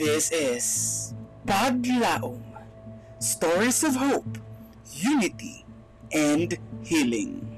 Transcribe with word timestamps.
This 0.00 0.32
is 0.32 1.12
Paglaom. 1.44 2.40
Stories 3.20 3.84
of 3.84 3.96
hope, 4.00 4.40
unity, 4.96 5.66
and 6.10 6.56
healing. 6.80 7.49